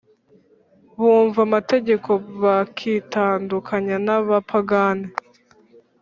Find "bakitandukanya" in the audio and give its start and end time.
2.43-3.95